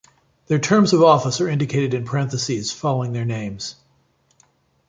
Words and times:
Their 0.47 0.57
terms 0.57 0.93
of 0.93 1.03
office 1.03 1.41
are 1.41 1.47
indicated 1.47 1.93
in 1.93 2.05
parenthesis 2.07 2.71
following 2.71 3.13
their 3.13 3.23
names. 3.23 3.75